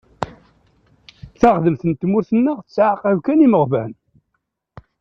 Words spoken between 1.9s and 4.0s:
tmurt-nneɣ tettɛaqab kan imeɣban.